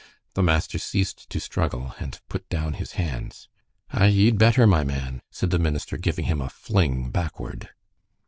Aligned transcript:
The 0.33 0.41
master 0.41 0.79
ceased 0.79 1.29
to 1.29 1.39
struggle, 1.39 1.93
and 1.99 2.19
put 2.27 2.49
down 2.49 2.73
his 2.73 2.93
hands. 2.93 3.49
"Ay, 3.91 4.07
ye'd 4.07 4.39
better, 4.39 4.65
my 4.65 4.83
man," 4.83 5.21
said 5.29 5.51
the 5.51 5.59
minister, 5.59 5.95
giving 5.95 6.25
him 6.25 6.41
a 6.41 6.49
fling 6.49 7.11
backward. 7.11 7.69